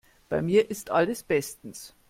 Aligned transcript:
Bei 0.29 0.41
mir 0.41 0.71
ist 0.71 0.89
alles 0.89 1.21
bestens. 1.21 1.95